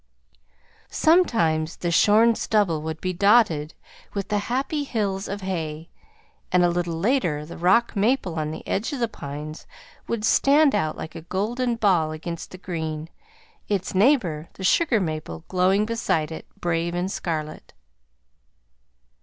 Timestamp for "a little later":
6.63-7.45